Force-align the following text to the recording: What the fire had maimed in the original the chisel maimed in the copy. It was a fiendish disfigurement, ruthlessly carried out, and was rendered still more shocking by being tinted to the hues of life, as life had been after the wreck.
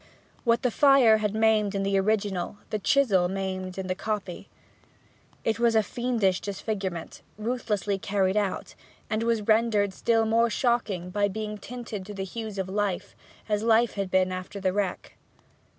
What 0.45 0.63
the 0.63 0.71
fire 0.71 1.17
had 1.17 1.35
maimed 1.35 1.75
in 1.75 1.83
the 1.83 1.95
original 1.99 2.57
the 2.71 2.79
chisel 2.79 3.29
maimed 3.29 3.77
in 3.77 3.85
the 3.85 3.93
copy. 3.93 4.49
It 5.43 5.59
was 5.59 5.75
a 5.75 5.83
fiendish 5.83 6.41
disfigurement, 6.41 7.21
ruthlessly 7.37 7.99
carried 7.99 8.35
out, 8.35 8.73
and 9.11 9.21
was 9.21 9.43
rendered 9.43 9.93
still 9.93 10.25
more 10.25 10.49
shocking 10.49 11.11
by 11.11 11.27
being 11.27 11.59
tinted 11.59 12.03
to 12.07 12.15
the 12.15 12.23
hues 12.23 12.57
of 12.57 12.67
life, 12.67 13.15
as 13.47 13.61
life 13.61 13.93
had 13.93 14.09
been 14.09 14.31
after 14.31 14.59
the 14.59 14.73
wreck. 14.73 15.13